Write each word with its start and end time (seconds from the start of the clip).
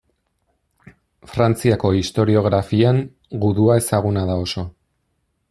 Frantziako 1.33 1.91
historiografian 1.97 3.03
gudua 3.45 3.79
ezaguna 3.83 4.27
da 4.33 4.41
oso. 4.49 4.67